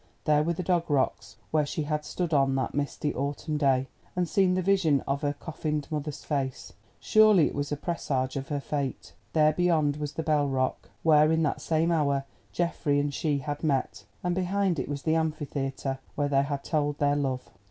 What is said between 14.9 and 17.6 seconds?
the Amphitheatre, where they had told their love.